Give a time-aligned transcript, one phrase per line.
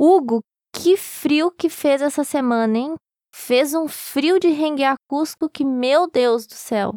[0.00, 2.94] Hugo, que frio que fez essa semana, hein?
[3.34, 6.94] Fez um frio de renguear Cusco que, meu Deus do céu.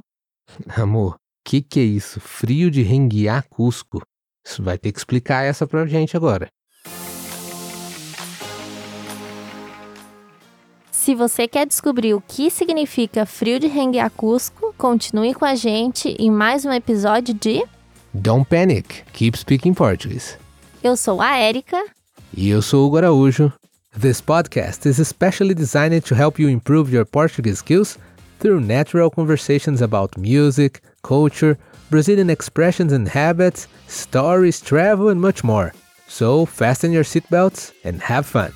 [0.77, 2.19] Amor, que que é isso?
[2.19, 4.03] Frio de renguear Cusco?
[4.45, 6.47] Isso vai ter que explicar essa pra gente agora.
[10.91, 16.09] Se você quer descobrir o que significa frio de renguear Cusco, continue com a gente
[16.19, 17.63] em mais um episódio de
[18.13, 20.37] Don't panic, keep speaking Portuguese.
[20.83, 21.83] Eu sou a Érica.
[22.33, 23.51] E eu sou o Araújo.
[23.91, 27.99] This podcast is especially designed to help you improve your Portuguese skills
[28.39, 31.57] through natural conversations about music, culture,
[31.89, 35.73] Brazilian expressions and habits, stories, travel, and much more.
[36.07, 38.53] So fasten your seatbelts and have fun.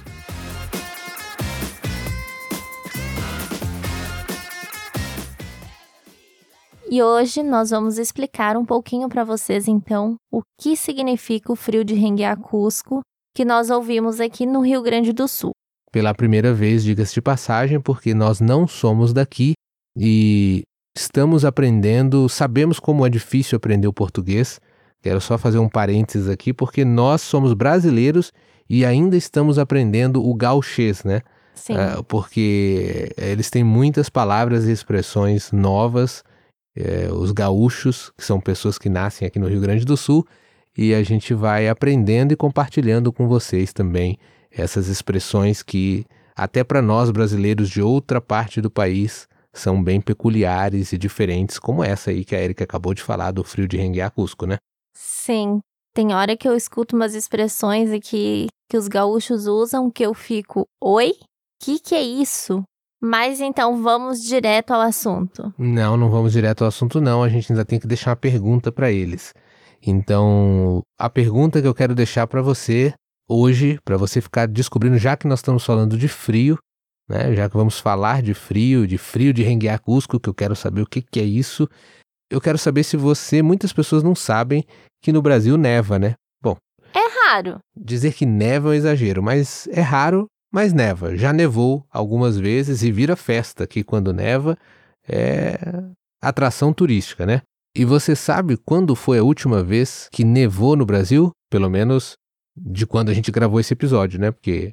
[6.89, 11.83] E hoje nós vamos explicar um pouquinho para vocês então o que significa o frio
[11.83, 13.01] de renguear Cusco
[13.35, 15.51] que nós ouvimos aqui no Rio Grande do Sul.
[15.91, 19.53] Pela primeira vez, diga-se de passagem, porque nós não somos daqui
[19.95, 20.63] e
[20.97, 24.61] estamos aprendendo, sabemos como é difícil aprender o português.
[25.03, 28.31] Quero só fazer um parênteses aqui, porque nós somos brasileiros
[28.69, 31.21] e ainda estamos aprendendo o gauchês, né?
[31.53, 31.73] Sim.
[31.73, 36.23] Uh, porque eles têm muitas palavras e expressões novas.
[36.77, 40.27] Eh, os gaúchos, que são pessoas que nascem aqui no Rio Grande do Sul,
[40.77, 44.17] e a gente vai aprendendo e compartilhando com vocês também
[44.51, 50.91] essas expressões que, até para nós brasileiros de outra parte do país, são bem peculiares
[50.91, 54.11] e diferentes, como essa aí que a Erika acabou de falar do frio de Renguear
[54.11, 54.57] Cusco, né?
[54.93, 55.59] Sim.
[55.93, 60.65] Tem hora que eu escuto umas expressões aqui que os gaúchos usam que eu fico,
[60.83, 61.13] oi?
[61.61, 62.63] Que que é isso?
[63.01, 65.53] Mas então vamos direto ao assunto.
[65.57, 68.71] Não, não vamos direto ao assunto não, a gente ainda tem que deixar uma pergunta
[68.71, 69.33] para eles.
[69.85, 72.93] Então, a pergunta que eu quero deixar para você
[73.29, 76.57] hoje, para você ficar descobrindo, já que nós estamos falando de frio,
[77.07, 80.55] né, já que vamos falar de frio, de frio de Renguear Cusco, que eu quero
[80.55, 81.69] saber o que, que é isso,
[82.31, 84.65] eu quero saber se você, muitas pessoas não sabem
[85.01, 86.15] que no Brasil neva, né?
[86.41, 86.57] Bom.
[86.93, 87.59] É raro.
[87.77, 91.15] Dizer que neva é um exagero, mas é raro, mas neva.
[91.15, 94.57] Já nevou algumas vezes e vira festa aqui quando neva.
[95.07, 95.59] É
[96.19, 97.41] atração turística, né?
[97.77, 101.31] E você sabe quando foi a última vez que nevou no Brasil?
[101.49, 102.13] Pelo menos
[102.55, 104.31] de quando a gente gravou esse episódio, né?
[104.31, 104.71] Porque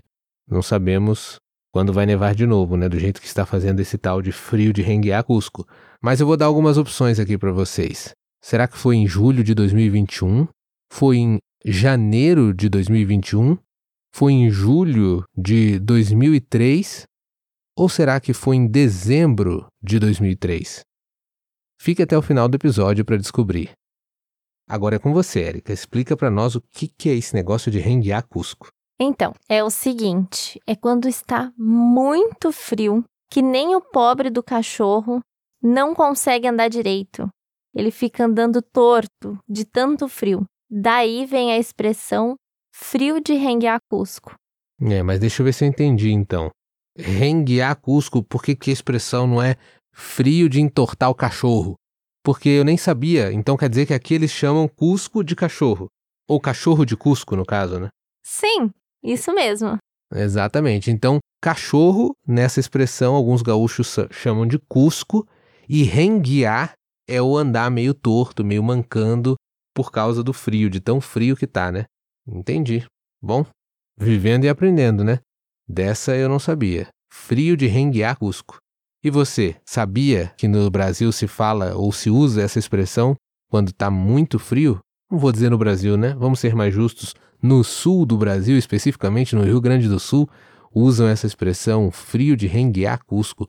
[0.48, 1.40] não sabemos
[1.72, 2.88] quando vai nevar de novo, né?
[2.88, 5.66] Do jeito que está fazendo esse tal de frio de Renguear Cusco.
[6.00, 8.12] Mas eu vou dar algumas opções aqui para vocês.
[8.40, 10.46] Será que foi em julho de 2021?
[10.92, 13.58] Foi em janeiro de 2021?
[14.14, 17.02] Foi em julho de 2003?
[17.76, 20.82] Ou será que foi em dezembro de 2003?
[21.82, 23.72] Fique até o final do episódio para descobrir.
[24.68, 25.72] Agora é com você, Erika.
[25.72, 28.68] Explica para nós o que, que é esse negócio de renguear Cusco.
[29.00, 35.20] Então, é o seguinte: é quando está muito frio, que nem o pobre do cachorro
[35.60, 37.28] não consegue andar direito.
[37.74, 40.44] Ele fica andando torto de tanto frio.
[40.70, 42.36] Daí vem a expressão
[42.72, 44.36] frio de renguear Cusco.
[44.80, 46.48] É, mas deixa eu ver se eu entendi então.
[46.96, 49.56] Renguear Cusco, por que, que a expressão não é
[49.92, 51.74] frio de entortar o cachorro.
[52.24, 55.88] Porque eu nem sabia, então quer dizer que aqui eles chamam Cusco de cachorro.
[56.28, 57.88] Ou cachorro de Cusco, no caso, né?
[58.24, 58.70] Sim,
[59.02, 59.76] isso mesmo.
[60.14, 60.90] Exatamente.
[60.90, 65.26] Então, cachorro, nessa expressão, alguns gaúchos chamam de Cusco,
[65.68, 66.74] e renguear
[67.08, 69.36] é o andar meio torto, meio mancando,
[69.74, 71.86] por causa do frio, de tão frio que tá, né?
[72.26, 72.84] Entendi.
[73.20, 73.44] Bom,
[73.98, 75.18] vivendo e aprendendo, né?
[75.66, 76.88] Dessa eu não sabia.
[77.12, 78.58] Frio de renguear Cusco.
[79.04, 83.16] E você, sabia que no Brasil se fala ou se usa essa expressão
[83.50, 84.78] quando está muito frio?
[85.10, 86.14] Não vou dizer no Brasil, né?
[86.16, 87.12] Vamos ser mais justos.
[87.42, 90.28] No sul do Brasil, especificamente no Rio Grande do Sul,
[90.72, 93.48] usam essa expressão frio de renguear Cusco.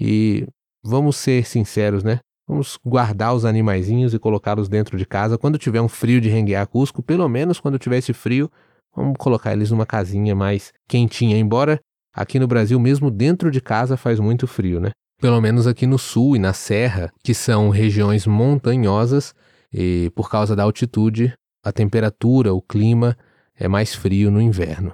[0.00, 0.44] E
[0.82, 2.18] vamos ser sinceros, né?
[2.48, 5.38] Vamos guardar os animaizinhos e colocá-los dentro de casa.
[5.38, 8.50] Quando tiver um frio de renguear Cusco, pelo menos quando tiver esse frio,
[8.96, 11.38] vamos colocar eles numa casinha mais quentinha.
[11.38, 11.78] Embora
[12.18, 14.90] Aqui no Brasil, mesmo dentro de casa, faz muito frio, né?
[15.20, 19.32] Pelo menos aqui no sul e na serra, que são regiões montanhosas,
[19.72, 21.32] e por causa da altitude,
[21.64, 23.16] a temperatura, o clima
[23.54, 24.90] é mais frio no inverno.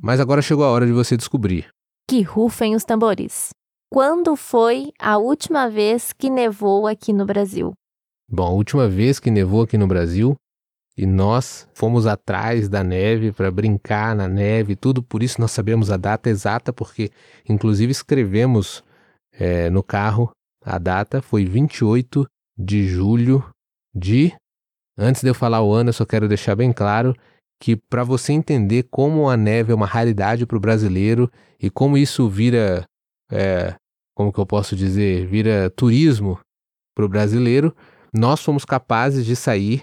[0.00, 1.68] Mas agora chegou a hora de você descobrir.
[2.08, 3.50] Que rufem os tambores.
[3.92, 7.74] Quando foi a última vez que nevou aqui no Brasil?
[8.30, 10.34] Bom, a última vez que nevou aqui no Brasil
[10.96, 15.90] e nós fomos atrás da neve para brincar na neve, tudo por isso nós sabemos
[15.90, 17.10] a data exata, porque
[17.48, 18.84] inclusive escrevemos
[19.32, 20.30] é, no carro
[20.64, 23.44] a data, foi 28 de julho
[23.94, 24.32] de.
[24.96, 27.16] Antes de eu falar o ano, eu só quero deixar bem claro
[27.58, 31.96] que para você entender como a neve é uma raridade para o brasileiro e como
[31.96, 32.84] isso vira,
[33.30, 33.74] é,
[34.14, 36.38] como que eu posso dizer, vira turismo
[36.94, 37.74] para o brasileiro,
[38.12, 39.82] nós fomos capazes de sair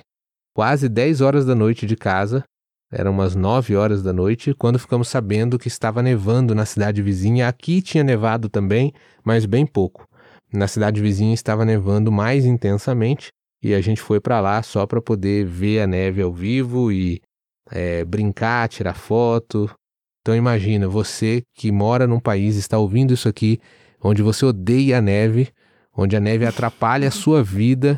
[0.60, 2.44] quase 10 horas da noite de casa,
[2.92, 7.48] eram umas 9 horas da noite, quando ficamos sabendo que estava nevando na cidade vizinha.
[7.48, 8.92] Aqui tinha nevado também,
[9.24, 10.06] mas bem pouco.
[10.52, 13.30] Na cidade vizinha estava nevando mais intensamente
[13.64, 17.22] e a gente foi para lá só para poder ver a neve ao vivo e
[17.72, 19.72] é, brincar, tirar foto.
[20.22, 23.62] Então imagina, você que mora num país, está ouvindo isso aqui,
[24.04, 25.54] onde você odeia a neve,
[25.96, 27.98] onde a neve atrapalha a sua vida,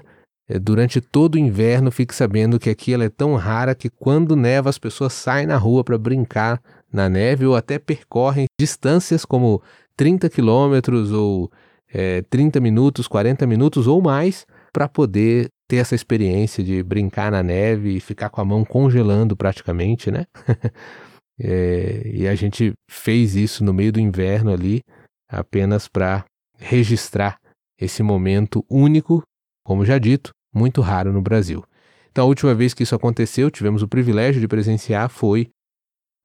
[0.60, 4.70] durante todo o inverno, fique sabendo que aqui ela é tão rara que quando neva
[4.70, 6.62] as pessoas saem na rua para brincar
[6.92, 9.62] na neve ou até percorrem distâncias como
[9.96, 11.52] 30 quilômetros ou
[11.94, 17.44] é, 30 minutos, 40 minutos ou mais para poder ter essa experiência de brincar na
[17.44, 20.26] neve e ficar com a mão congelando praticamente, né?
[21.40, 24.82] é, e a gente fez isso no meio do inverno ali,
[25.30, 26.26] apenas para
[26.58, 27.38] registrar
[27.80, 29.24] esse momento único,
[29.66, 31.64] como já dito, muito raro no Brasil.
[32.12, 35.50] Então, a última vez que isso aconteceu, tivemos o privilégio de presenciar, foi,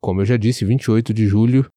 [0.02, 1.69] como eu já disse, 28 de julho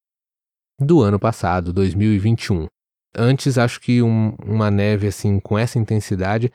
[0.79, 2.67] do ano passado, 2021.
[3.15, 6.51] Antes, acho que um, uma neve assim com essa intensidade,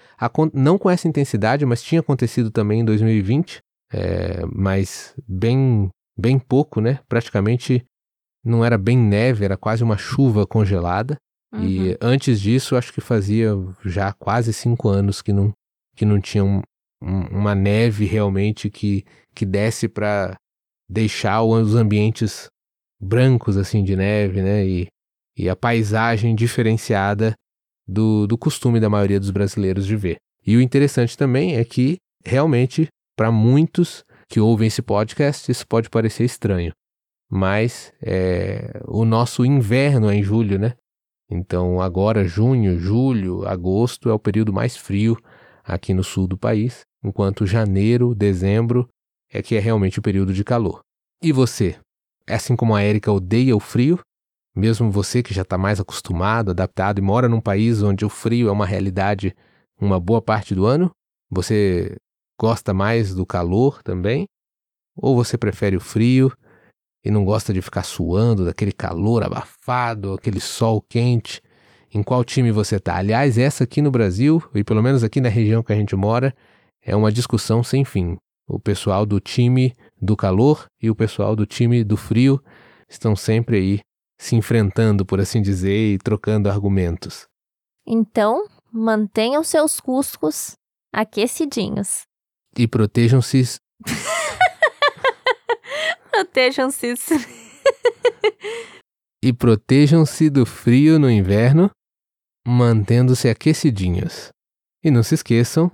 [0.52, 3.58] não com essa intensidade, mas tinha acontecido também em 2020,
[3.92, 7.00] é, mas bem, bem pouco, né?
[7.08, 7.84] Praticamente
[8.44, 11.16] não era bem neve, era quase uma chuva congelada.
[11.52, 11.64] Uhum.
[11.64, 13.50] E antes disso, acho que fazia
[13.84, 15.52] já quase cinco anos que não,
[15.94, 16.60] que não tinha um,
[17.02, 19.04] um, uma neve realmente que,
[19.34, 20.34] que desce para
[20.88, 22.48] deixar os ambientes
[23.00, 24.66] brancos assim de neve, né?
[24.66, 24.88] E
[25.36, 27.34] e a paisagem diferenciada
[27.86, 30.16] do, do costume da maioria dos brasileiros de ver.
[30.46, 35.90] E o interessante também é que, realmente, para muitos que ouvem esse podcast, isso pode
[35.90, 36.72] parecer estranho.
[37.30, 40.74] Mas é, o nosso inverno é em julho, né?
[41.30, 45.16] Então, agora, junho, julho, agosto é o período mais frio
[45.64, 48.88] aqui no sul do país, enquanto janeiro, dezembro
[49.32, 50.80] é que é realmente o período de calor.
[51.22, 51.76] E você?
[52.28, 53.98] Assim como a Érica odeia o frio,
[54.54, 58.48] mesmo você que já está mais acostumado, adaptado e mora num país onde o frio
[58.48, 59.34] é uma realidade
[59.80, 60.90] uma boa parte do ano,
[61.28, 61.96] você
[62.40, 64.26] gosta mais do calor também?
[64.96, 66.32] Ou você prefere o frio
[67.04, 71.42] e não gosta de ficar suando daquele calor abafado, aquele sol quente?
[71.94, 72.96] Em qual time você está?
[72.96, 76.34] Aliás, essa aqui no Brasil, e pelo menos aqui na região que a gente mora,
[76.82, 78.16] é uma discussão sem fim.
[78.48, 82.42] O pessoal do time do calor e o pessoal do time do frio
[82.88, 83.80] estão sempre aí
[84.18, 87.28] se enfrentando, por assim dizer, e trocando argumentos.
[87.86, 90.54] Então, mantenham seus cuscos
[90.92, 92.02] aquecidinhos.
[92.58, 93.56] E protejam-se.
[96.10, 96.94] protejam-se.
[99.22, 101.70] e protejam-se do frio no inverno,
[102.46, 104.28] mantendo-se aquecidinhos.
[104.82, 105.70] E não se esqueçam,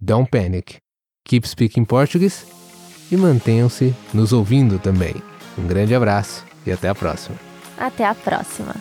[0.00, 0.78] don't panic.
[1.26, 2.44] Keep speaking Portuguese
[3.10, 5.14] e mantenham-se nos ouvindo também.
[5.56, 7.36] Um grande abraço e até a próxima.
[7.76, 8.74] Até a próxima.